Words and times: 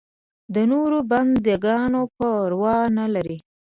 د 0.53 0.55
نورو 0.71 0.97
بنده 1.11 1.55
ګانو 1.65 2.01
پروا 2.15 2.77
نه 2.97 3.05
لري. 3.13 3.37